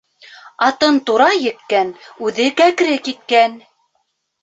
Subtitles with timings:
[0.67, 1.93] Атын тура еккән,
[2.31, 3.59] үҙе кәкре киткән.